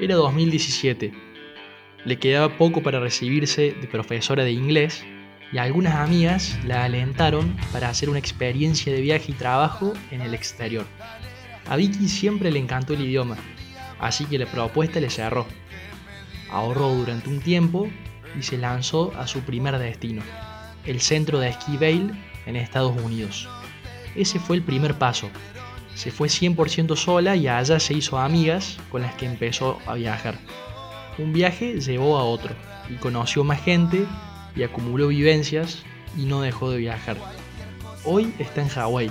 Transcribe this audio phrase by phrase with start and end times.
[0.00, 1.12] Era 2017.
[2.04, 5.04] Le quedaba poco para recibirse de profesora de inglés
[5.52, 10.34] y algunas amigas la alentaron para hacer una experiencia de viaje y trabajo en el
[10.34, 10.84] exterior.
[11.68, 13.36] A Vicky siempre le encantó el idioma,
[14.00, 15.46] así que la propuesta le cerró.
[16.50, 17.88] Ahorró durante un tiempo
[18.36, 20.22] y se lanzó a su primer destino,
[20.86, 22.10] el centro de esquí Vail
[22.46, 23.48] en Estados Unidos.
[24.16, 25.30] Ese fue el primer paso.
[25.94, 30.38] Se fue 100% sola y allá se hizo amigas con las que empezó a viajar.
[31.18, 32.54] Un viaje llevó a otro
[32.88, 34.06] y conoció más gente
[34.56, 35.82] y acumuló vivencias
[36.16, 37.16] y no dejó de viajar.
[38.04, 39.10] Hoy está en Hawái,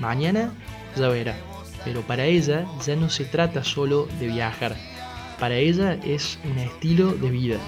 [0.00, 0.52] mañana
[0.96, 1.36] ya verá,
[1.84, 4.76] pero para ella ya no se trata solo de viajar,
[5.38, 7.58] para ella es un estilo de vida.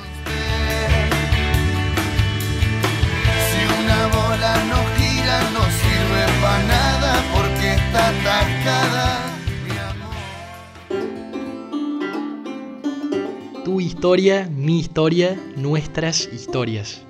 [14.06, 17.02] Historia, mi historia, nuestras historias.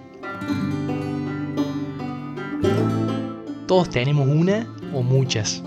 [3.69, 5.63] Todos tenemos una o muchas.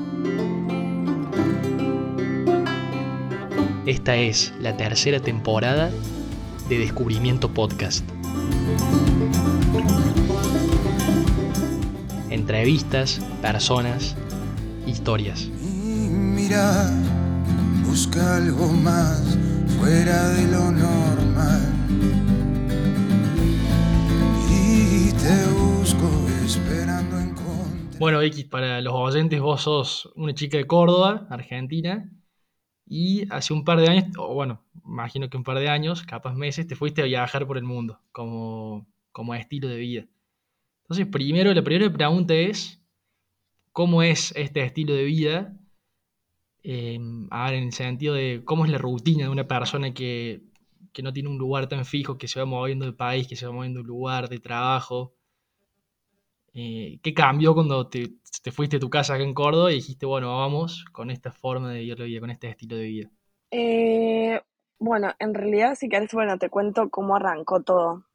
[3.85, 5.91] Esta es la tercera temporada
[6.67, 8.03] de Descubrimiento Podcast.
[12.31, 14.15] Entrevistas, personas,
[14.87, 15.47] historias.
[15.61, 16.89] Mira,
[17.85, 19.37] busca algo más
[19.79, 20.71] fuera de lo
[24.49, 26.09] Y te busco
[26.45, 27.19] esperando.
[27.99, 32.09] Bueno, X, para los oyentes, vos sos una chica de Córdoba, Argentina,
[32.85, 36.33] y hace un par de años, o bueno, imagino que un par de años, capaz
[36.33, 40.07] meses, te fuiste a viajar por el mundo como, como estilo de vida.
[40.83, 42.81] Entonces, primero, la primera pregunta es,
[43.73, 45.57] ¿cómo es este estilo de vida?
[46.63, 46.99] Eh,
[47.31, 50.48] a ver, en el sentido de cómo es la rutina de una persona que,
[50.91, 53.45] que no tiene un lugar tan fijo, que se va moviendo de país, que se
[53.45, 55.13] va moviendo de lugar, de trabajo.
[56.53, 58.13] Eh, ¿Qué cambió cuando te,
[58.43, 61.71] te fuiste a tu casa acá en Córdoba y dijiste, bueno, vamos con esta forma
[61.71, 63.09] de vivir la vida, con este estilo de vida?
[63.51, 64.41] Eh,
[64.79, 68.05] bueno, en realidad, si querés, bueno, te cuento cómo arrancó todo.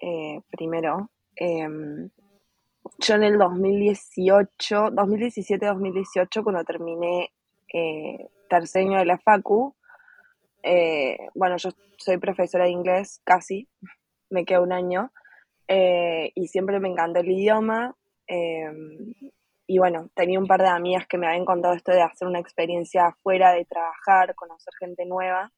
[0.00, 2.10] Eh, primero, em,
[2.98, 7.30] yo en el 2018, 2017-2018, cuando terminé
[8.48, 9.74] tercer de la Facu,
[10.66, 13.68] eh, bueno, yo soy profesora de inglés, casi,
[14.30, 15.12] me queda un año,
[15.68, 17.94] eh, y siempre me encantó el idioma.
[18.28, 19.14] em,
[19.68, 22.40] y bueno, tenía un par de amigas que me habían contado esto de hacer una
[22.40, 25.52] experiencia afuera, de trabajar, conocer gente nueva.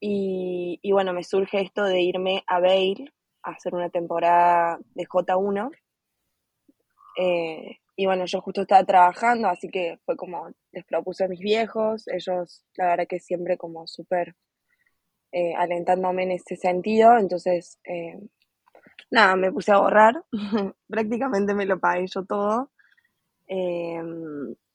[0.00, 3.12] Y, bueno, me surge esto de irme a Vail
[3.42, 5.70] a hacer una temporada de J1.
[7.16, 11.40] Eh, y bueno, yo justo estaba trabajando, así que fue como les propuse a mis
[11.40, 14.34] viejos, ellos la verdad que siempre como súper
[15.32, 18.20] eh, alentándome en ese sentido, entonces eh,
[19.10, 20.24] nada, me puse a ahorrar,
[20.88, 22.70] prácticamente me lo pagué yo todo.
[23.48, 24.02] eh,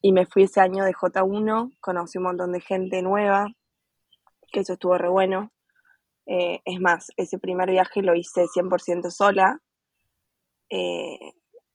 [0.02, 3.48] y me fui ese año de J1, conocí un montón de gente nueva,
[4.52, 5.52] que eso estuvo re bueno.
[6.26, 9.60] Eh, es más, ese primer viaje lo hice 100% sola.
[10.70, 11.18] Eh,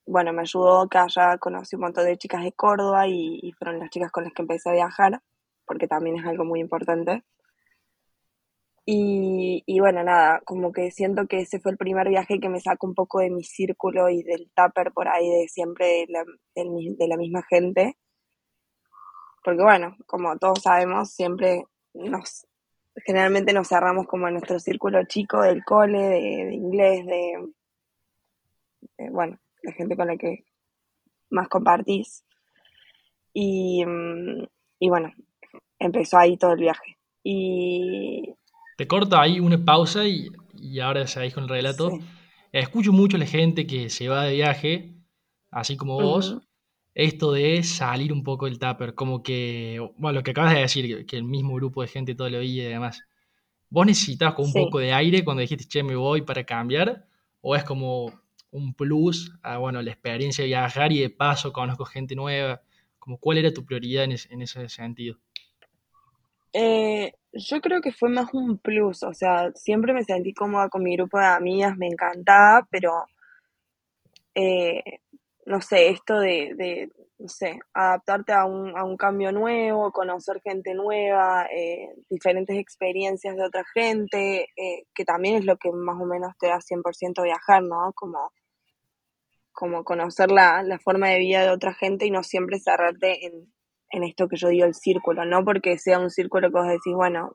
[0.07, 3.91] bueno, me ayudó que allá conocí un montón de chicas de Córdoba y, fueron las
[3.91, 5.21] chicas con las que empecé a viajar,
[5.67, 7.25] porque también es algo muy importante.
[8.87, 12.61] Y, y bueno, nada, como que siento que ese fue el primer viaje que me
[12.61, 16.25] sacó un poco de mi círculo y del tupper por ahí, de siempre de la,
[16.55, 17.97] de la misma gente.
[19.43, 22.47] Porque bueno, como todos sabemos, siempre nos,
[23.05, 27.53] generalmente nos cerramos como en nuestro círculo chico del cole, de, inglés, de,
[29.11, 30.45] bueno, la gente con la que
[31.31, 32.25] más compartís.
[33.35, 34.45] Y, mm,
[34.81, 35.13] y bueno,
[35.79, 36.99] empezó ahí todo el viaje.
[37.25, 38.35] Y
[38.77, 41.91] Te corto ahí una pausa y, y ahora seguís con el relato.
[41.91, 42.05] sí,
[42.53, 44.95] Escucho mucho a la gente que se va de viaje,
[45.51, 46.43] así como vos, ujú,
[46.95, 51.07] esto de salir un poco del tupper, como que, bueno, lo que acabas de decir,
[51.07, 53.07] que, el mismo grupo de gente todo lo veía y demás.
[53.71, 54.55] ¿Vos necesitabas con un sí.
[54.55, 57.07] poco de aire cuando dijiste, che, me voy para cambiar?
[57.43, 58.13] ¿O es como
[58.55, 62.63] un plus a, bueno, la experiencia de viajar y de paso conozco gente nueva?
[62.99, 65.19] Como, ¿Cuál era tu prioridad en, es- en ese sentido?
[66.55, 70.83] Eh, yo creo que fue más un plus, o sea, siempre me sentí cómoda con
[70.83, 73.05] mi grupo de amigas, me encantaba, pero
[74.35, 74.83] eh,
[75.47, 80.41] no sé, esto de, de, no sé, adaptarte a un, a un cambio nuevo, conocer
[80.43, 86.01] gente nueva, eh, diferentes experiencias de otra gente, eh, que también es lo que más
[86.01, 87.93] o menos te da 100% viajar, ¿no?
[87.95, 88.33] Como,
[89.55, 93.55] como conocer la, la forma de vida de otra gente y no siempre cerrarte en,
[93.91, 96.95] en esto que yo digo el círculo, no porque sea un círculo que vos decís,
[96.95, 97.35] bueno,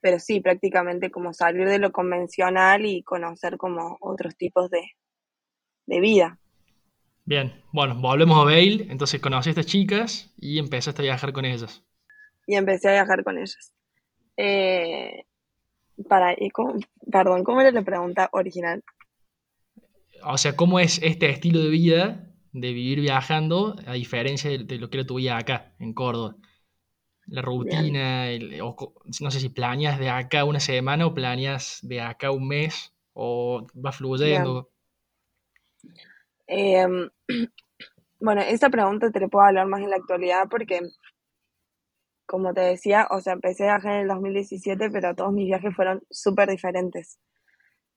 [0.00, 4.82] pero sí, prácticamente como salir de lo convencional y conocer como otros tipos de,
[5.86, 6.38] de vida.
[7.24, 11.44] Bien, bueno, volvemos a Bale, entonces conocí a estas chicas y empezaste a viajar con
[11.44, 11.82] ellas.
[12.46, 13.72] Y empecé a viajar con ellas.
[14.36, 15.24] Eh,
[16.08, 16.76] para, y cómo-
[17.10, 18.82] perdón, ¿cómo era la pregunta original?
[20.24, 24.90] O sea, ¿cómo es este estilo de vida de vivir viajando a diferencia de, lo
[24.90, 26.36] que era tu vida acá, en Córdoba?
[27.26, 31.80] La rutina, el- o co- no sé si planeas de acá una semana o planeas
[31.82, 34.70] de acá un mes o va fluyendo.
[36.46, 37.10] Em,
[38.20, 40.80] bueno, esa pregunta te la puedo hablar más en la actualidad porque,
[42.26, 45.74] como te decía, o sea, empecé a viajar en el 2017, pero todos mis viajes
[45.74, 47.18] fueron súper diferentes.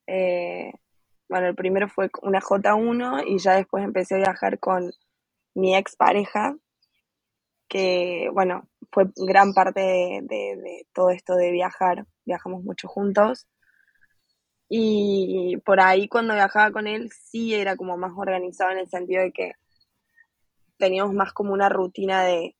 [0.06, 0.72] Eh,
[1.28, 4.92] bueno, el primero fue una J1 y ya después empecé a viajar con
[5.54, 6.56] mi ex pareja,
[7.68, 10.22] que, bueno, fue gran parte de-
[10.56, 12.06] de todo esto de viajar.
[12.24, 13.46] Viajamos mucho juntos.
[14.68, 19.22] Y por ahí cuando viajaba con él sí era como más organizado en el sentido
[19.22, 19.52] de que
[20.78, 22.56] teníamos más como una rutina de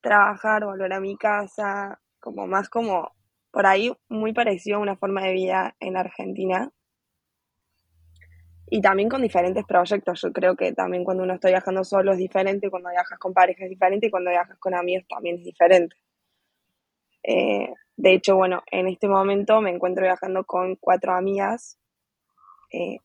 [0.00, 3.12] trabajar, volver a mi casa, como más como
[3.50, 6.70] por ahí muy parecido a una forma de vida en Argentina.
[8.68, 10.20] Y también con diferentes proyectos.
[10.20, 13.64] Yo creo que también cuando uno está viajando solo es diferente, cuando viajas con pareja
[13.64, 15.96] es diferente y cuando viajas con amigos también es diferente.
[17.22, 21.78] Eh, de hecho, bueno, en este momento me encuentro viajando con cuatro amigas.
[22.72, 22.98] Eh,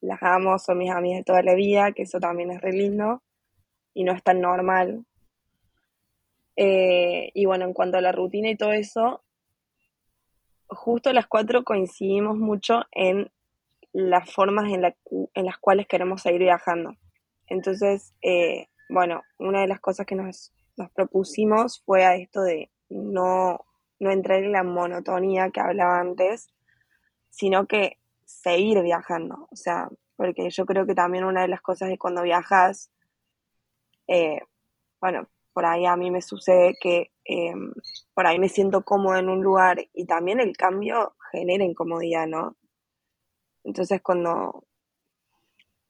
[0.00, 3.22] las amo, son mis amigas de toda la vida, que eso también es re lindo
[3.94, 5.04] y no es tan normal.
[6.56, 9.22] Eh, y bueno, en cuanto a la rutina y todo eso,
[10.68, 13.30] justo las cuatro coincidimos mucho en
[13.96, 14.94] las formas en, la
[15.32, 16.94] en las cuales queremos seguir viajando.
[17.46, 22.70] Entonces, eh, bueno, una de las cosas que nos, nos propusimos fue a esto de
[22.90, 23.58] no,
[23.98, 26.52] no entrar en la monotonía que hablaba antes,
[27.30, 27.96] sino que
[28.26, 29.48] seguir viajando.
[29.50, 32.90] O sea, porque yo creo que también una de las cosas de cuando viajas,
[34.08, 34.40] eh,
[35.00, 37.54] bueno, por ahí a mí me sucede que eh,
[38.12, 42.56] por ahí me siento cómodo en un lugar y también el cambio genera incomodidad, ¿no?
[43.66, 44.64] Entonces cuando,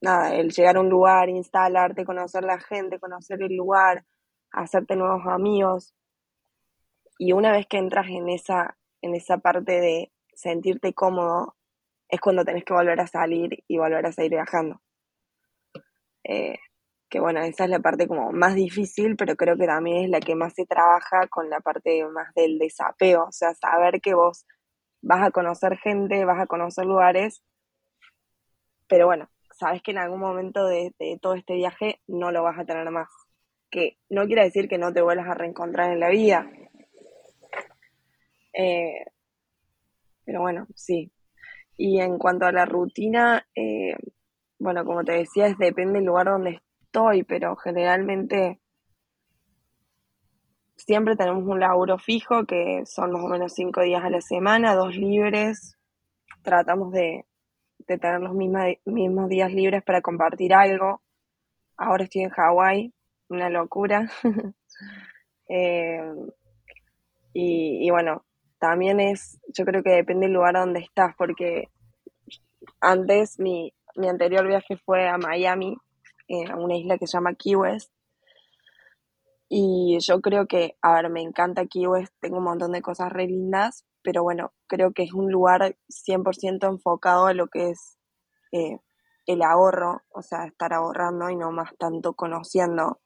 [0.01, 4.05] nada, el llegar a un lugar, instalarte, conocer la gente, conocer el lugar,
[4.51, 5.95] hacerte nuevos amigos,
[7.19, 11.55] y una vez que entras en esa, en esa parte de sentirte cómodo,
[12.09, 14.81] es cuando tenés que volver a salir y volver a seguir viajando.
[16.25, 16.59] Eh,
[17.11, 20.21] que bueno, esa es la parte como más difícil, pero creo que también es la
[20.21, 24.47] que más se trabaja con la parte más del desapego, o sea, saber que vos
[25.03, 27.43] vas a conocer gente, vas a conocer lugares,
[28.89, 29.29] pero bueno,
[29.59, 33.09] sabes que en algún momento de, todo este viaje no lo vas a tener más.
[33.71, 36.51] Que no quiere decir que no te vuelvas a reencontrar en la vida.
[38.53, 39.05] Eh,
[40.25, 41.11] pero bueno, sí.
[41.77, 43.97] Y en cuanto a la rutina, eh,
[44.59, 48.61] bueno, como te decía, es depende del lugar donde estoy, pero generalmente
[50.77, 54.75] siempre tenemos un laburo fijo que son más o menos cinco días a la semana,
[54.75, 55.77] dos libres.
[56.43, 57.27] Tratamos de,
[57.79, 61.03] de tener los mismos días libres para compartir algo.
[61.77, 62.93] Ahora estoy en Hawái,
[63.29, 64.11] una locura.
[67.39, 68.25] Y, y bueno,
[68.59, 71.69] también es, yo creo que depende del lugar donde estás, porque
[72.81, 75.77] antes mi, mi anterior viaje fue a Miami,
[76.29, 77.93] eh, a una isla que se llama Key West.
[79.49, 83.13] Y yo creo que, a ver, me encanta Key West, tengo un montón de cosas
[83.13, 87.99] re lindas, pero bueno, creo que es un lugar 100% enfocado a lo que es
[88.53, 88.79] eh,
[89.27, 93.01] el ahorro, o sea, estar ahorrando y no más tanto conociendo,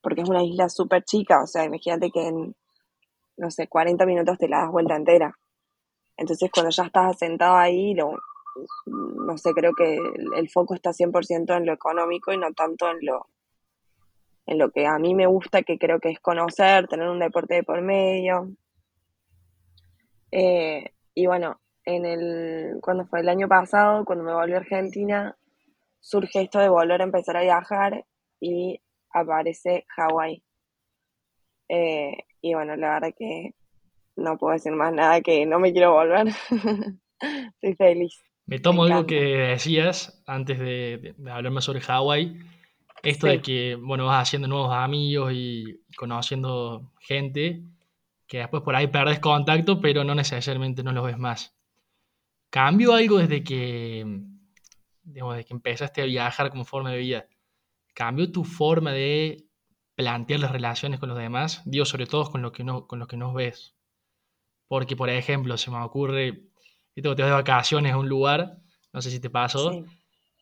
[0.00, 2.54] porque es una isla súper chica, o sea, imagínate que en,
[3.36, 5.36] no sé, 40 minutos te la das vuelta entera.
[6.16, 8.16] Entonces, cuando ya estás asentado ahí, lo,
[8.86, 12.88] no sé, creo que el, el foco está 100% en lo económico y no tanto
[12.88, 13.26] en lo,
[14.46, 17.54] en lo que a mí me gusta, que creo que es conocer, tener un deporte
[17.54, 18.54] de por medio.
[20.34, 25.36] Eh, y bueno, en el, cuando fue el año pasado, cuando me volví a Argentina,
[26.00, 28.04] surge esto de volver a empezar a viajar
[28.40, 28.80] y
[29.12, 30.42] aparece Hawái.
[31.68, 33.54] Eh, y bueno, la verdad que
[34.16, 36.28] no puedo decir más nada que no me quiero volver.
[37.20, 38.22] Estoy feliz.
[38.46, 42.36] Me tomo Me algo que decías antes de, de- hablar más sobre Hawái,
[43.02, 47.62] esto de que, bueno, vas haciendo nuevos amigos y conociendo gente,
[48.26, 51.56] que después por ahí perdés contacto, pero no necesariamente no los ves más.
[52.50, 54.04] ¿Cambió algo desde que,
[55.02, 57.26] digamos, desde que empezaste a viajar como forma de vida?
[57.94, 59.46] ¿Cambió tu forma de
[59.94, 61.62] plantear las relaciones con los demás?
[61.64, 63.74] Digo, sobre todo con lo que no, con que ves.
[64.68, 66.44] Porque, por ejemplo, se me ocurre,
[67.16, 68.58] te vas de vacaciones a un lugar,
[68.92, 69.84] no sé si te pasó, Sí.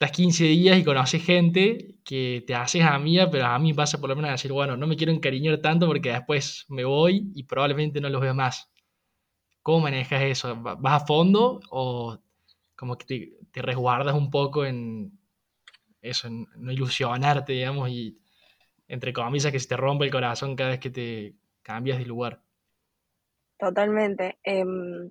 [0.05, 4.09] Estás 15 días y conoces gente que te haces amiga, pero a mí pasa por
[4.11, 7.45] lo menos a decir, bueno, no me quiero encariñar tanto porque después me voy y
[7.45, 8.71] probablemente no los veo más.
[9.63, 10.63] ¿Cómo manejas eso?
[10.63, 12.19] ¿Va- ¿Vas a fondo o
[12.77, 15.19] como que te, te resguardas un poco en
[16.03, 18.19] eso, en no ilusionarte, digamos, y
[18.89, 22.43] entre comillas que se te rompe el corazón cada vez que te cambias de lugar?
[23.59, 24.39] Totalmente.
[24.45, 25.11] Em,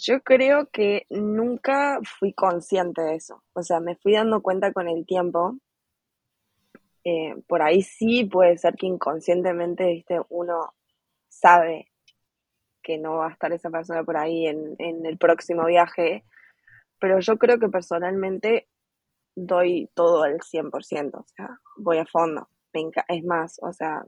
[0.00, 3.42] yo creo que nunca fui consciente de eso.
[3.52, 5.56] O sea, me fui dando cuenta con el tiempo.
[7.04, 10.74] Eh, por ahí sí puede ser que inconscientemente, viste, uno
[11.28, 11.90] sabe
[12.82, 16.24] que no va a estar esa persona por ahí en, en el próximo viaje,
[16.98, 18.68] pero yo creo que personalmente
[19.34, 22.48] doy todo al 100%, o sea, voy a fondo.
[23.08, 24.04] Es más, o sea,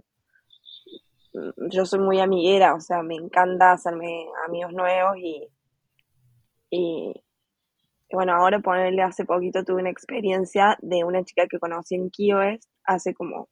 [1.71, 5.49] yo soy muy amiguera, o sea, me encanta hacerme amigos nuevos y,
[6.71, 7.13] y,
[8.13, 12.35] bueno, ahora ponerle hace poquito tuve una experiencia de una chica que conocí en Key
[12.35, 13.49] West hace como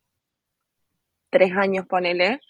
[1.30, 2.40] tres años, ponele.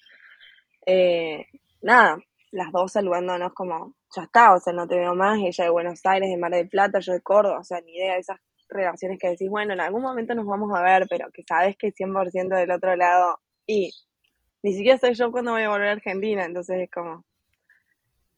[0.87, 1.47] Eh,
[1.83, 2.19] nada,
[2.53, 6.01] las dos saludándonos como, ya está, o sea, no te veo más, ella de Buenos
[6.05, 9.19] Aires, de Mar del Plata, yo de Córdoba, o sea, ni idea de esas relaciones
[9.19, 12.57] que decís, bueno, en algún momento nos vamos a ver, pero que sabes que 100%
[12.57, 13.91] del otro lado, y
[14.63, 17.25] ni siquiera sé yo cuándo voy a volver a Argentina, entonces es como,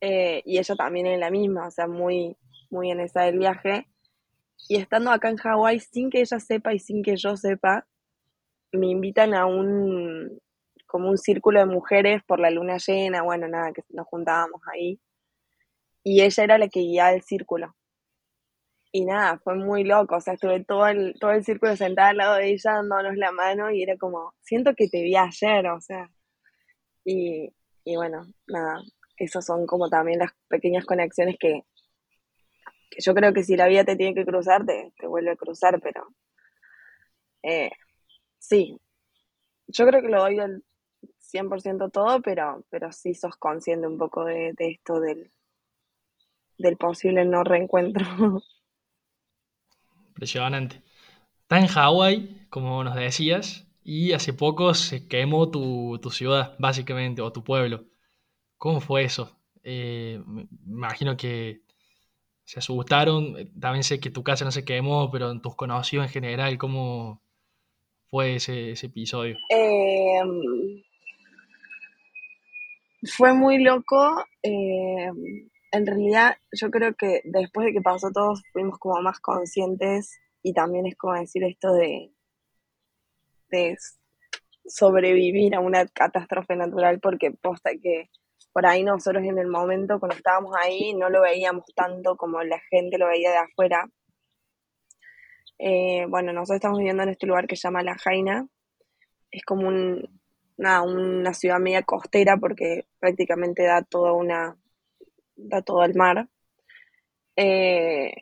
[0.01, 2.37] eh, y ella también es la misma, o sea, muy,
[2.71, 3.87] muy en esa del viaje,
[4.69, 7.87] y estando acá en Hawái, sin que ella sepa y sin que yo sepa,
[8.73, 10.41] me invitan a un,
[10.87, 15.01] como un círculo de mujeres por la luna llena, bueno, nada, que nos juntábamos ahí,
[16.03, 17.75] y ella era la que guiaba el círculo.
[18.93, 22.17] Y nada, fue muy loco, o sea, estuve todo el, todo el círculo sentada al
[22.17, 25.81] lado de ella dándonos la mano y era como, siento que te vi ayer, o
[25.81, 26.11] sea,
[27.05, 27.53] y,
[27.85, 28.83] y bueno, nada,
[29.21, 31.65] esas son como también las pequeñas conexiones que,
[32.91, 35.37] que yo creo que si la vida te tiene que cruzar, te, te vuelve a
[35.37, 36.09] cruzar, pero
[37.43, 37.71] eh,
[38.39, 38.81] sí,
[39.67, 40.65] yo creo que lo doy del
[41.19, 45.31] 100% todo, pero, pero sí sos consciente un poco de, de esto del,
[46.59, 48.05] del posible no reencuentro.
[50.09, 50.83] Impresionante.
[51.43, 57.21] Está en Hawái, como nos decías, y hace poco se quemó tu, tu ciudad, básicamente,
[57.21, 57.90] o tu pueblo.
[58.61, 59.35] ¿Cómo fue eso?
[59.63, 61.63] Eh, me imagino que
[62.45, 63.39] se asustaron.
[63.39, 66.59] eh, También sé que tu casa no se quemó, pero en tus conocidos en general,
[66.59, 67.23] ¿cómo
[68.11, 69.39] fue ese, episodio?
[69.49, 70.21] Eh,
[73.17, 74.27] fue muy loco.
[74.43, 75.09] eh,
[75.73, 80.53] en realidad, yo creo que después de que pasó todo, fuimos como más conscientes y
[80.53, 82.13] también es como decir esto de,
[83.49, 83.79] de
[84.67, 88.11] sobrevivir a una catástrofe natural, porque posta que
[88.53, 92.61] por ahí nosotros en el momento, cuando estábamos ahí, no lo veíamos tanto como la
[92.71, 93.89] gente lo veía de afuera.
[95.59, 98.47] Eh, bueno, nosotros estamos viviendo en este lugar que se llama La Jaina.
[99.31, 100.21] Es como un,
[100.57, 104.57] una ciudad media costera porque prácticamente da toda una,
[105.37, 106.29] da todo al mar.
[107.37, 108.13] Eh,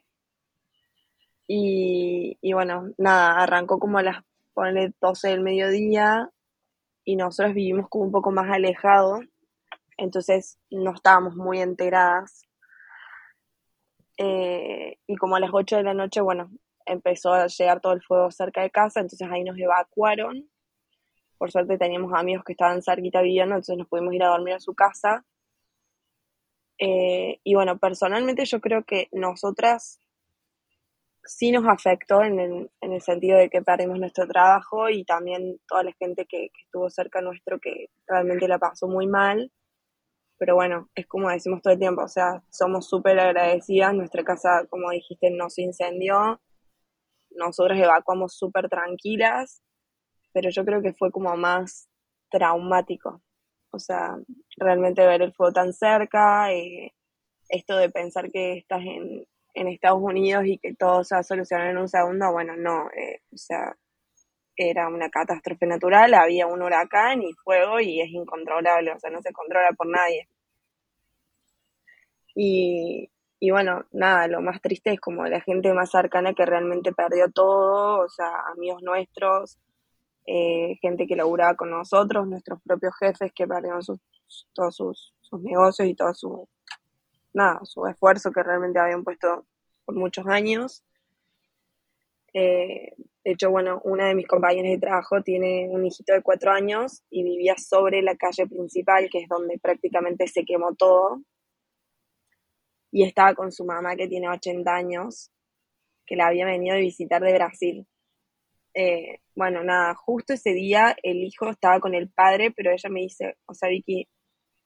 [1.47, 6.31] y, y bueno, nada, arrancó como a las, ponele 12 del mediodía
[7.05, 9.25] y nosotros vivimos como un poco más alejados,
[9.99, 12.43] entonces no estábamos muy enteradas.
[14.17, 16.51] Eh, y como a las 8 de la noche, bueno,
[16.87, 20.49] empezó a llegar todo el fuego cerca de casa, entonces ahí nos evacuaron.
[21.37, 24.61] Por suerte teníamos amigos que estaban cerquita viviendo, entonces nos pudimos ir a dormir a
[24.61, 25.25] su casa.
[26.79, 29.99] Eh, y bueno, personalmente yo creo que nosotras
[31.25, 35.61] sí nos afectó en el, en el sentido de que perdimos nuestro trabajo y también
[35.69, 39.53] toda la gente que, que estuvo cerca nuestro que realmente la pasó muy mal.
[40.39, 43.95] Pero bueno, es como decimos todo el tiempo, o sea, somos súper agradecidas.
[43.95, 46.41] Nuestra casa, como dijiste, no se incendió.
[47.31, 49.63] Nosotros evacuamos súper tranquilas,
[50.33, 51.89] pero yo creo que fue como más
[52.31, 53.23] traumático.
[53.71, 54.17] O sea,
[54.57, 56.95] realmente ver el fuego tan cerca, eh,
[57.49, 61.25] esto de pensar que estás en, en Estados Unidos y que todo se va a
[61.25, 63.77] solucionar en un segundo, bueno, no, eh, o sea,
[64.59, 69.23] era una catástrofe natural, había un huracán y fuego y es incontrolable, o sea, no
[69.23, 70.29] se controla por nadie.
[72.35, 73.11] Y,
[73.41, 77.31] y bueno, nada, lo más triste es como la gente más cercana que realmente perdió
[77.31, 79.59] todo, o sea, amigos nuestros,
[80.27, 83.99] eh, gente que laburaba con nosotros, nuestros propios jefes que perdieron sus,
[84.53, 86.49] todos sus, sus negocios y todo su,
[87.33, 89.47] nada, su esfuerzo que realmente habían puesto
[89.85, 90.85] por muchos años.
[92.35, 92.95] Eh,
[93.29, 97.03] De hecho, bueno, una de mis compañeras de trabajo tiene un hijito de cuatro años
[97.11, 101.21] y vivía sobre la calle principal, que es donde prácticamente se quemó todo.
[102.91, 105.31] Y estaba con su mamá, que tiene 80 años,
[106.07, 107.87] que la había venido a visitar de Brasil.
[108.73, 113.01] Eh, bueno, nada, justo ese día el hijo estaba con el padre, pero ella me
[113.01, 114.09] dice, o sea, Vicky,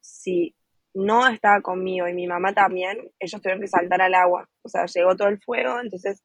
[0.00, 0.54] si
[0.94, 4.48] no estaba conmigo y mi mamá también, ellos tuvieron que saltar al agua.
[4.62, 6.22] O sea, llegó todo el fuego, entonces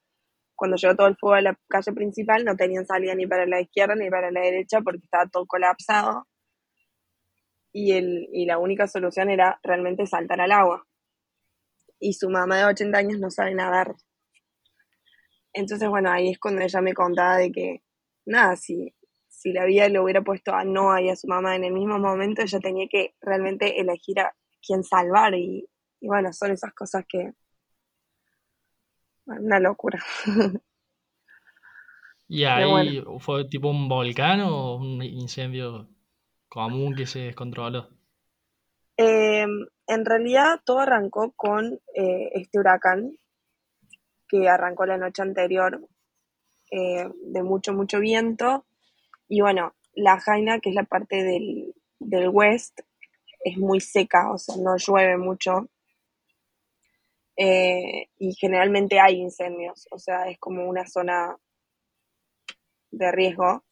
[0.57, 3.61] cuando llegó todo el fuego a la calle principal no tenían salida ni para la
[3.61, 6.27] izquierda ni para la derecha porque estaba todo colapsado.
[7.71, 10.83] Y, el, y la única solución era realmente saltar al agua.
[11.99, 13.95] Y su mamá de 80 años no sabe nadar.
[15.53, 17.83] Entonces, bueno, ahí es cuando ella me contaba de que,
[18.25, 18.95] nada, si,
[19.27, 21.99] si la vida le hubiera puesto a Noah y a su mamá en el mismo
[21.99, 24.35] momento, ella tenía que realmente elegir a
[24.65, 25.35] quién salvar.
[25.35, 27.31] Y, y bueno, son esas cosas que,
[29.27, 30.03] una locura.
[32.29, 35.87] ¿Y ahí fue tipo un volcán o un incendio
[36.49, 37.89] común que se descontroló?
[38.97, 43.17] Em, en realidad todo arrancó con eh, este huracán
[44.27, 45.87] que arrancó la noche anterior
[46.71, 48.65] eh, de mucho, mucho viento.
[49.29, 52.81] Y bueno, la Jaina, que es la parte del, del west,
[53.39, 55.69] es muy seca, o sea, no llueve mucho.
[57.37, 61.37] Eh, y generalmente hay incendios, o sea, es como una zona
[62.91, 63.63] de riesgo.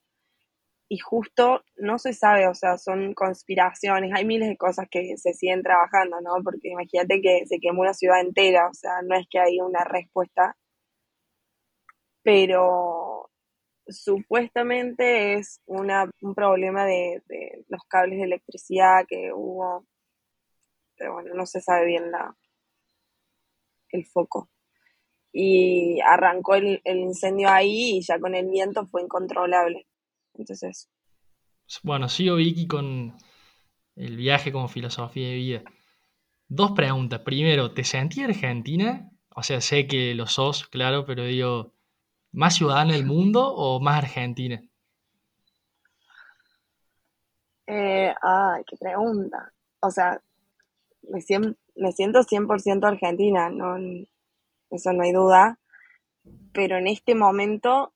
[0.88, 5.34] Y justo no se sabe, o sea, son conspiraciones, hay miles de cosas que se
[5.34, 6.36] siguen trabajando, ¿no?
[6.44, 9.84] Porque imagínate que se quemó una ciudad entera, o sea, no es que hay una
[9.84, 10.56] respuesta,
[12.24, 13.32] pero
[13.88, 19.86] supuestamente es una, un problema de, de los cables de electricidad que hubo,
[20.98, 22.36] pero bueno, no se sabe bien la,
[23.96, 24.50] el foco.
[25.32, 29.88] Y arrancó el, incendio ahí y ya con el viento fue incontrolable.
[30.34, 30.90] Entonces.
[31.84, 33.18] Bueno, sigo Vicky con
[33.96, 35.64] el viaje como filosofía de vida.
[36.48, 37.22] Dos preguntas.
[37.22, 39.12] Primero, ¿te sentí argentina?
[39.36, 41.74] O sea, sé que lo sos, claro, pero digo,
[42.32, 44.62] ¿más ciudadana del mundo o más argentina?
[47.68, 49.52] Eh, ay, qué pregunta.
[49.82, 50.22] O sea,
[51.10, 53.78] me, siento, me siento 100% argentina, no,
[54.70, 55.60] eso no hay duda,
[56.54, 57.94] pero en este momento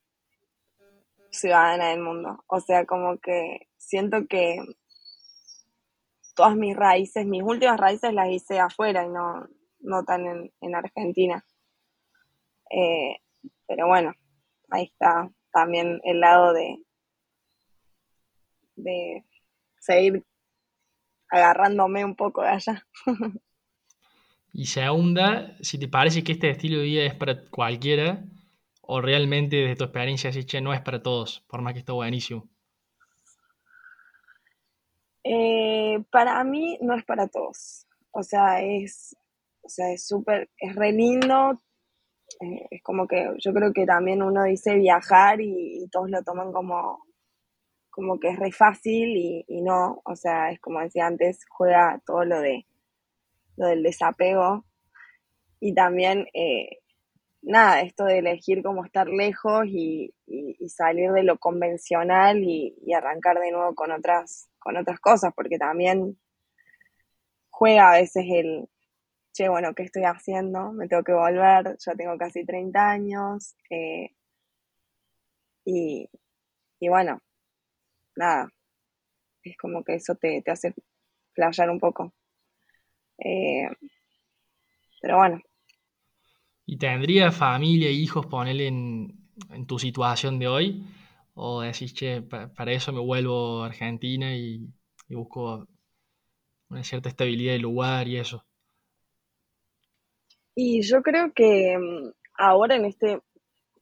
[1.32, 2.44] ciudadana del mundo.
[2.48, 4.60] O sea, como que siento que
[6.36, 9.48] todas mis raíces, mis últimas raíces las hice afuera y no,
[9.80, 11.44] no tan en, Argentina.
[12.72, 13.18] Eh,
[13.68, 14.14] pero bueno,
[14.70, 16.84] ahí está también el lado de,
[18.76, 19.26] de
[19.80, 20.24] seguir
[21.30, 22.88] agarrándome un poco de allá.
[24.54, 28.24] Y segunda, si te parece que este estilo de vida es para cualquiera,
[28.82, 30.32] o realmente desde tu experiencia
[30.62, 32.50] no es para todos, por más que esté buenísimo.
[35.24, 37.86] Eh, para mí no es para todos.
[38.12, 39.16] O sea, es,
[39.62, 41.52] o sea, es súper, es re lindo.
[42.42, 46.52] Eh, es como que yo creo que también uno dice viajar y, todos lo toman
[46.52, 47.00] como,
[47.92, 50.02] como que es re fácil y, y no.
[50.06, 52.66] O sea, es como decía antes, juega todo lo de
[53.60, 54.66] lo del desapego
[55.60, 56.80] y también, eh,
[57.42, 60.14] nada, esto de elegir cómo estar lejos y,
[60.70, 66.18] salir de lo convencional y, arrancar de nuevo con otras, con otras cosas, porque también
[67.50, 68.70] juega a veces el,
[69.34, 70.72] che, bueno, ¿qué estoy haciendo?
[70.72, 74.12] Me tengo que volver, yo tengo casi 30 años, eh,
[75.66, 76.10] y,
[76.82, 77.22] bueno,
[78.16, 78.50] nada,
[79.44, 80.74] es como que eso te, te hace
[81.34, 82.14] flashear un poco.
[83.20, 83.68] Eh,
[85.02, 85.42] pero bueno.
[86.66, 90.86] ¿Y tendría familia e hijos ponerle en, tu situación de hoy?
[91.34, 94.68] ¿O decís, che, para eso me vuelvo a Argentina y,
[95.10, 95.68] busco
[96.70, 98.46] una cierta estabilidad de lugar y eso?
[100.54, 103.20] Y yo creo que mm, ahora en este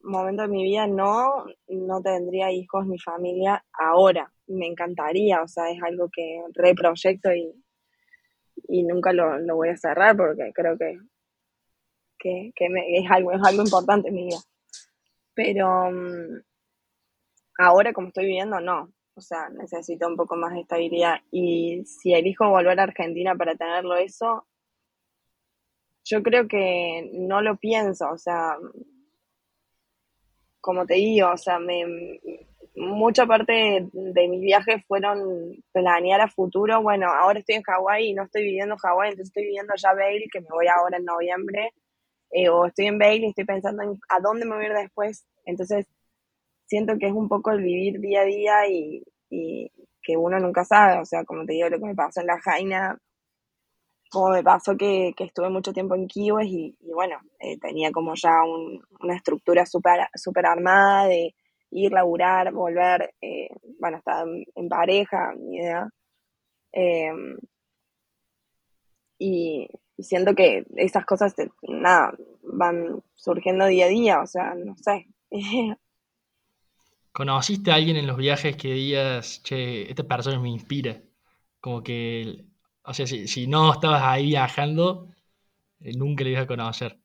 [0.00, 4.32] momento de mi vida no, no tendría hijos ni familia ahora.
[4.46, 7.52] Me encantaría, o sea, es algo que reproyecto y,
[8.66, 10.98] y nunca lo, voy a cerrar porque creo que,
[12.18, 14.38] que, es, algo, es algo importante en mi vida.
[15.34, 16.42] Pero mm,
[17.58, 18.92] ahora como estoy viviendo, no.
[19.14, 21.20] O sea, necesito un poco más de estabilidad.
[21.32, 24.46] Y si elijo volver a Argentina para tenerlo eso,
[26.04, 28.10] yo creo que no lo pienso.
[28.10, 28.56] O sea,
[30.60, 31.84] como te digo, o sea, me,
[32.76, 35.18] mucha parte de mis viajes fueron
[35.72, 36.82] planear a futuro.
[36.82, 39.92] Bueno, ahora estoy en Hawái y no estoy viviendo en Hawái, entonces estoy viviendo ya
[39.94, 41.70] Bale, que me voy ahora en noviembre.
[42.30, 44.74] Eh, o estoy en Bale y estoy pensando en a dónde me voy a ir
[44.74, 45.26] después.
[45.46, 45.86] Entonces,
[46.66, 49.70] siento que es un poco el vivir día a día y, y
[50.02, 52.40] que uno nunca sabe, o sea, como te digo, lo que me pasó en la
[52.40, 52.98] Jaina,
[54.10, 57.92] como me pasó que, que estuve mucho tiempo en Kiwes y, y bueno, eh, tenía
[57.92, 61.34] como ya un- una estructura súper super armada de
[61.70, 65.88] ir, laburar, volver, eh, bueno, estaba en, en pareja, ni idea.
[66.72, 67.12] Eh,
[69.18, 74.76] y, y siento que esas cosas, nada, van surgiendo día a día, o sea, no
[74.76, 75.06] sé.
[77.12, 81.00] ¿Conociste a alguien en los viajes que digas, che, esta persona me inspira?
[81.60, 82.44] Como que,
[82.84, 85.08] o sea, si, si no estabas ahí viajando,
[85.80, 86.96] eh, nunca le ibas a conocer.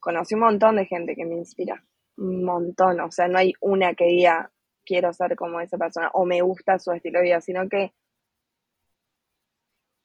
[0.00, 1.84] Conocí un montón de gente que me inspira,
[2.20, 4.52] un montón, o sea, no hay una que diga,
[4.84, 7.92] quiero ser como esa persona o me gusta su estilo de vida, sino que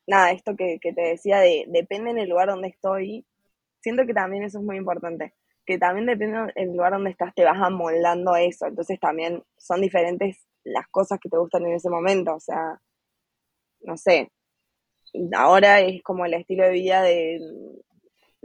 [0.07, 3.25] nada, esto que, que te decía de depende en el lugar donde estoy,
[3.81, 5.33] siento que también eso es muy importante,
[5.65, 10.47] que también depende del lugar donde estás, te vas amoldando eso, entonces también son diferentes
[10.63, 12.79] las cosas que te gustan en ese momento, o sea,
[13.81, 14.31] no sé,
[15.35, 17.39] ahora es como el estilo de vida de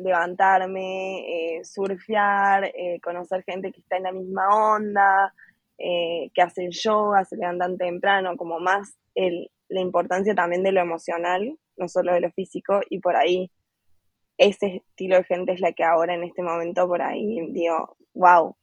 [0.00, 5.34] levantarme, eh, surfear, eh, conocer gente que está en la misma onda,
[5.78, 10.80] eh, que hacen yoga, se levantan temprano, como más el, la importancia también de lo
[10.80, 13.50] emocional, no solo de lo físico, y por ahí
[14.38, 18.56] ese estilo de gente es la que ahora en este momento por ahí digo, wow,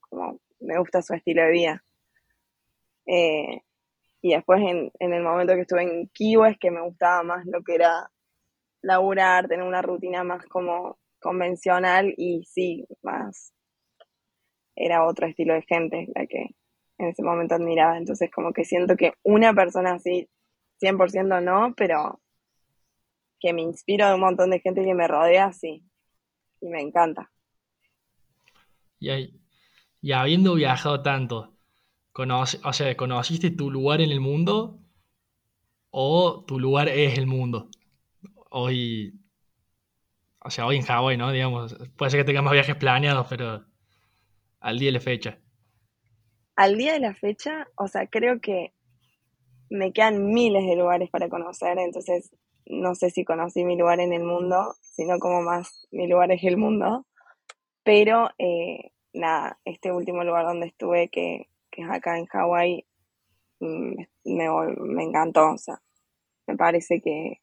[0.00, 1.84] como me gusta su estilo de vida.
[4.22, 7.44] Y después en, en, el momento que estuve en Kiwo es que me gustaba más
[7.44, 8.11] lo que era
[8.82, 13.54] laburar, tener una rutina más como convencional y sí, más
[14.74, 16.54] era otro estilo de gente la que
[16.98, 17.96] en ese momento admiraba.
[17.96, 20.28] Entonces como que siento que una persona así,
[20.80, 22.20] 100% no, pero
[23.40, 25.84] que me inspiro de un montón de gente que me rodea, sí.
[26.60, 27.30] Y me encanta.
[29.00, 31.56] Y, habiendo viajado tanto,
[32.12, 34.78] conoce, o sea, ¿conociste tu lugar en el mundo
[35.90, 37.68] o tu lugar es el mundo?
[38.54, 39.18] Hoy,
[40.40, 41.32] o sea, hoy en Hawái, ¿no?
[41.32, 43.64] Digamos, puede ser que tengas más viajes planeados, pero
[44.60, 45.38] al día de la fecha.
[46.56, 48.74] Al día de la fecha, o sea, creo que
[49.70, 52.30] me quedan miles de lugares para conocer, entonces
[52.66, 56.44] no sé si conocí mi lugar en el mundo, sino como más mi lugar es
[56.44, 57.06] el mundo.
[57.84, 62.86] Pero eh, nada, este último lugar donde estuve, que, que es acá en Hawái,
[63.60, 65.52] me, me, encantó.
[65.52, 65.80] O sea,
[66.46, 67.41] me parece que,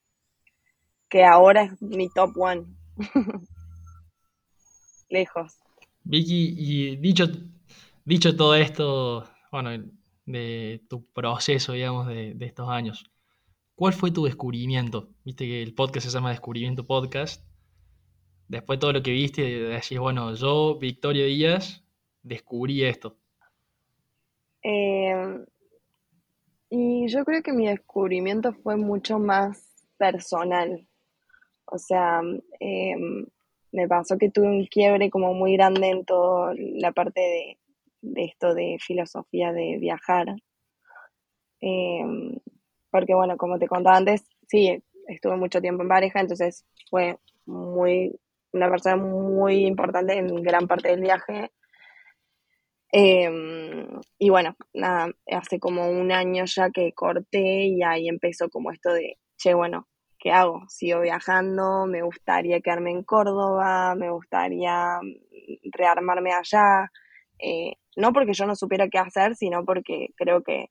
[1.09, 2.65] que ahora es mi top one.
[5.09, 5.57] Lejos.
[6.03, 7.25] Vicky, y dicho,
[8.05, 9.71] dicho todo esto, bueno,
[10.25, 13.09] de tu proceso, digamos, de, de estos años,
[13.79, 15.07] ¿Cuál fue tu descubrimiento?
[15.23, 17.41] Viste que el podcast se llama Descubrimiento Podcast.
[18.49, 21.81] Después de todo lo que viste, decís, bueno, yo, Victoria Díaz,
[22.21, 23.15] descubrí esto.
[24.63, 25.45] Eh,
[26.69, 29.65] y yo creo que mi descubrimiento fue mucho más
[29.97, 30.88] personal.
[31.71, 32.21] O sea,
[32.59, 32.95] eh,
[33.71, 37.57] me pasó que tuve un quiebre como muy grande en toda la parte
[38.01, 40.35] de, esto de filosofía de viajar.
[41.61, 42.03] Eh,
[42.89, 48.19] porque bueno, como te contaba antes, sí, estuve mucho tiempo en pareja, entonces fue muy,
[48.51, 51.51] una persona muy importante en gran parte del viaje.
[52.91, 53.29] Eh,
[54.17, 58.91] y bueno, nada, hace como un año ya que corté y ahí empezó como esto
[58.91, 59.87] de, che, bueno,
[60.19, 60.63] ¿qué hago?
[60.67, 64.99] Sigo viajando, me gustaría quedarme en Córdoba, me gustaría
[65.71, 66.91] rearmarme allá.
[67.39, 70.69] Eh, no porque yo no supiera qué hacer, sino porque creo que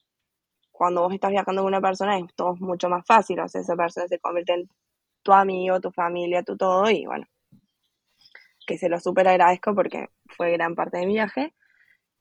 [0.70, 3.76] cuando vos estás viajando con una persona es todo mucho más fácil, o sea, esa
[3.76, 4.68] persona se convierte en
[5.22, 7.26] tu amigo, tu familia, tu todo, y bueno,
[8.66, 11.54] que se lo súper agradezco porque fue gran parte de mi viaje.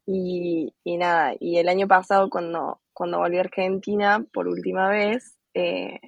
[0.05, 5.37] Y, y, nada, y el año pasado cuando, cuando volví a Argentina por última vez,
[5.53, 5.99] eh,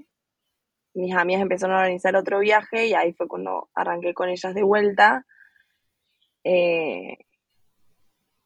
[0.99, 4.63] mis amigas empezaron a organizar otro viaje y ahí fue cuando arranqué con ellas de
[4.63, 5.25] vuelta.
[6.43, 7.17] Eh,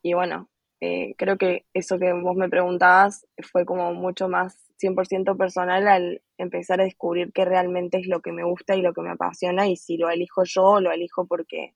[0.02, 0.50] y bueno,
[0.82, 6.22] eh, creo que eso que vos me preguntabas fue como mucho más 100% personal al
[6.38, 9.68] empezar a descubrir qué realmente es lo que me gusta y lo que me apasiona
[9.68, 11.74] y si lo elijo yo lo elijo porque,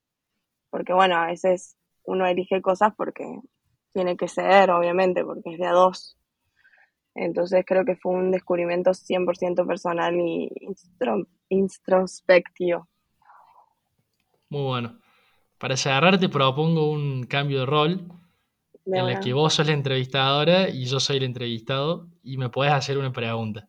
[0.70, 3.24] porque bueno, a veces uno elige cosas porque
[3.94, 6.17] tiene que ser, obviamente, porque es de a dos.
[7.20, 10.48] Entonces creo que fue un descubrimiento 100% personal y
[11.48, 12.88] introspectivo.
[14.48, 14.98] Muy bueno.
[15.58, 18.08] Para cerrar te propongo un cambio de rol
[18.86, 22.72] en la que vos sos la entrevistadora y yo soy el entrevistado y me podés
[22.72, 23.68] hacer una pregunta.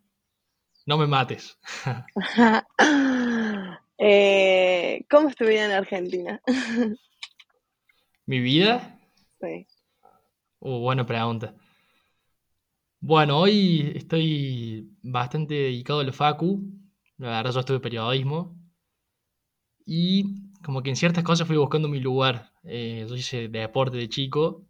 [0.85, 1.57] No me mates.
[3.97, 6.41] eh, ¿Cómo es tu vida en Argentina?
[8.27, 8.99] ¿Mi vida?
[9.41, 9.67] Sí.
[10.59, 11.55] Uh, buena pregunta.
[13.01, 16.61] Bueno, hoy estoy bastante dedicado al facu.
[17.17, 18.57] La verdad, yo estuve periodismo.
[19.85, 22.51] Y como que en ciertas cosas fui buscando mi lugar.
[22.63, 24.65] Eh, yo hice deporte de chico.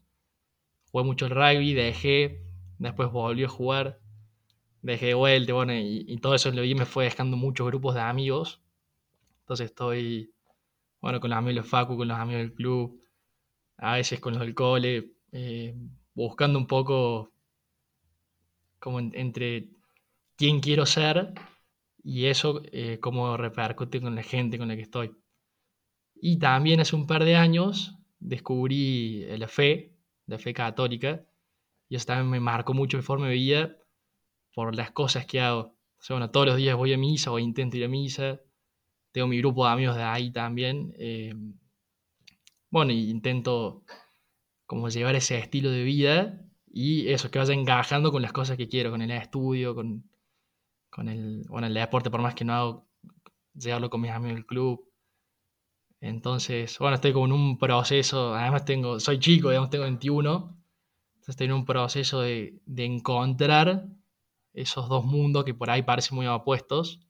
[0.92, 2.44] Jugué mucho el rugby, dejé.
[2.78, 4.00] Después volví a jugar.
[4.82, 8.62] Dejé de vuelta, bueno, y, todo eso lo me fue dejando muchos grupos de amigos.
[9.42, 10.34] Entonces estoy,
[11.02, 13.02] bueno, con los amigos del facu, con los amigos del club.
[13.78, 15.14] A veces con los del cole.
[15.32, 15.76] eh,
[16.14, 17.34] buscando un poco
[18.80, 19.70] como en- entre
[20.38, 21.34] quién quiero ser
[22.04, 25.12] y eso eh, cómo repercute con la gente con la que estoy.
[26.22, 29.94] Y también hace un par de años descubrí la fe,
[30.28, 31.26] la fe católica,
[31.90, 33.78] y eso también me marcó mucho mi forma de vida
[34.56, 35.78] por las cosas que hago.
[36.00, 38.42] O sea, todos los días voy a misa o intento ir a misa,
[39.12, 40.94] tengo mi grupo de amigos de ahí también.
[41.00, 41.34] eh,
[42.70, 43.84] bueno, intento
[44.68, 48.68] como llevar ese estilo de vida y eso, que vaya encajando con las cosas que
[48.68, 50.04] quiero, con el estudio, con,
[50.90, 52.88] con el, bueno, el deporte, por más que no hago,
[53.54, 54.86] llevarlo con mis amigos del club.
[56.02, 60.58] Entonces, bueno, estoy como en un proceso, además tengo, soy chico, digamos, tengo 21,
[61.16, 63.86] entonces estoy en un proceso de, de encontrar
[64.54, 67.02] esos dos mundos que por ahí parecen muy opuestos.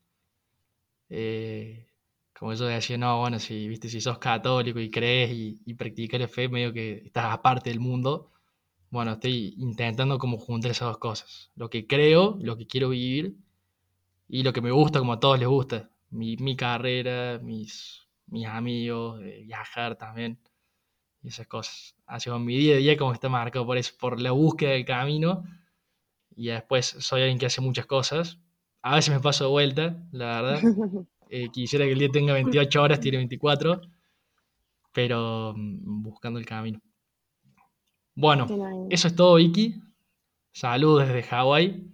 [1.09, 1.87] Eh,
[2.37, 6.19] como yo decía, no, bueno, si, viste, si sos católico y crees y, y practicas
[6.21, 8.31] la fe, medio que estás aparte del mundo.
[8.91, 11.51] Bueno, estoy intentando como juntar esas dos cosas.
[11.55, 13.35] Lo que creo, lo que quiero vivir
[14.27, 15.89] y lo que me gusta, como a todos les gusta.
[16.09, 20.39] Mi, mi carrera, mis, mis amigos, eh, viajar también
[21.21, 21.95] y esas cosas.
[22.05, 24.85] Así como mi día a día como está marcado por eso, por la búsqueda del
[24.85, 25.43] camino
[26.35, 28.39] y después soy alguien que hace muchas cosas.
[28.81, 30.61] A veces me paso de vuelta, la verdad.
[31.31, 33.81] Eh, quisiera que el día tenga 28 horas, tiene 24,
[34.91, 36.81] pero mm, buscando el camino.
[38.19, 39.81] Bueno, eso es todo, Vicky.
[40.51, 41.85] Saludos desde Hawái.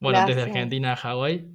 [0.00, 0.42] Bueno, desde.
[0.42, 1.48] Argentina a Hawái.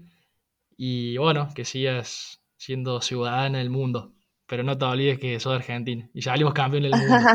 [0.77, 4.13] Y bueno, que sigas siendo ciudadana del mundo.
[4.47, 6.09] Pero no te olvides que sos Argentina.
[6.13, 7.27] Y salimos campeones del mundo.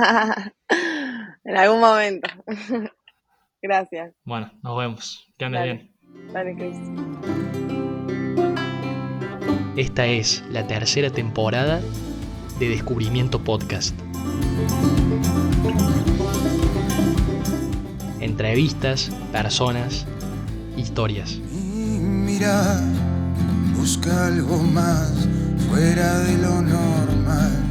[1.44, 2.30] en algún momento.
[3.62, 4.14] Gracias.
[4.24, 5.32] Bueno, nos vemos.
[5.36, 5.72] Que andes Dale.
[5.74, 6.32] bien.
[6.32, 6.76] Dale, Chris.
[9.76, 11.82] Esta es la tercera temporada
[12.58, 14.03] de Descubrimiento Podcast.
[18.34, 20.06] Entrevistas, personas,
[20.76, 21.30] historias.
[21.30, 22.80] Y mira,
[23.76, 25.12] busca algo más
[25.70, 27.63] fuera de lo normal.